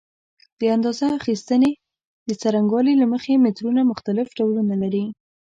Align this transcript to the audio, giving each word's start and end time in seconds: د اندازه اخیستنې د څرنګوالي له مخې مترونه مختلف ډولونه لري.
د 0.59 0.61
اندازه 0.75 1.05
اخیستنې 1.19 1.71
د 2.27 2.29
څرنګوالي 2.41 2.93
له 3.01 3.05
مخې 3.13 3.41
مترونه 3.45 3.81
مختلف 3.91 4.27
ډولونه 4.37 4.73
لري. 4.83 5.05